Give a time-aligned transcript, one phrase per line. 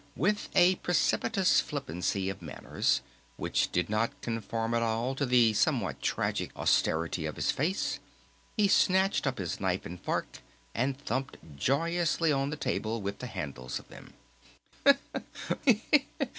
[0.15, 3.01] With a precipitous flippancy of manners
[3.37, 7.99] which did not conform at all to the somewhat tragic austerity of his face
[8.57, 10.39] he snatched up his knife and fork
[10.73, 14.15] and thumped joyously on the table with the handles of them.